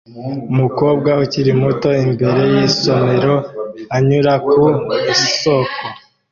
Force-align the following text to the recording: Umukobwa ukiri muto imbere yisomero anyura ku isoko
Umukobwa 0.51 1.09
ukiri 1.23 1.51
muto 1.61 1.89
imbere 2.05 2.41
yisomero 2.53 3.33
anyura 3.95 4.33
ku 4.49 4.63
isoko 5.13 5.79